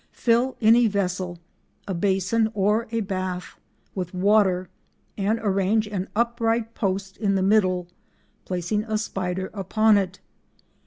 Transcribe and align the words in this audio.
Fill 0.13 0.57
any 0.61 0.87
vessel—a 0.87 1.93
basin 1.93 2.49
or 2.55 2.87
a 2.91 3.01
bath—with 3.01 4.15
water 4.15 4.67
and 5.15 5.39
arrange 5.43 5.85
an 5.85 6.07
upright 6.15 6.73
post 6.73 7.17
in 7.17 7.35
the 7.35 7.43
middle, 7.43 7.87
placing 8.43 8.83
a 8.85 8.97
spider 8.97 9.51
upon 9.53 9.97
it. 9.99 10.19